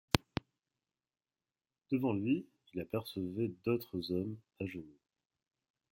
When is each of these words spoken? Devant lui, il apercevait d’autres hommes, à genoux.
Devant 1.91 2.13
lui, 2.13 2.47
il 2.73 2.79
apercevait 2.81 3.53
d’autres 3.63 4.11
hommes, 4.11 4.35
à 4.59 4.65
genoux. 4.65 4.97